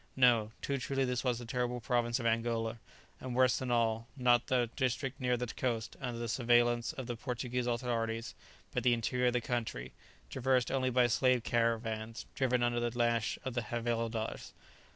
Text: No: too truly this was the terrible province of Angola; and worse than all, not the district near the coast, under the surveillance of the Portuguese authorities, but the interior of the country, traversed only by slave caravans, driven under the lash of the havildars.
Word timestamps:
No: 0.15 0.51
too 0.63 0.79
truly 0.79 1.05
this 1.05 1.23
was 1.23 1.37
the 1.37 1.45
terrible 1.45 1.79
province 1.79 2.19
of 2.19 2.25
Angola; 2.25 2.79
and 3.19 3.35
worse 3.35 3.59
than 3.59 3.69
all, 3.69 4.07
not 4.17 4.47
the 4.47 4.67
district 4.75 5.21
near 5.21 5.37
the 5.37 5.45
coast, 5.45 5.95
under 6.01 6.17
the 6.19 6.27
surveillance 6.27 6.91
of 6.93 7.05
the 7.05 7.15
Portuguese 7.15 7.67
authorities, 7.67 8.33
but 8.71 8.81
the 8.81 8.93
interior 8.95 9.27
of 9.27 9.33
the 9.33 9.41
country, 9.41 9.93
traversed 10.31 10.71
only 10.71 10.89
by 10.89 11.05
slave 11.05 11.43
caravans, 11.43 12.25
driven 12.33 12.63
under 12.63 12.79
the 12.79 12.97
lash 12.97 13.37
of 13.45 13.53
the 13.53 13.61
havildars. 13.61 14.53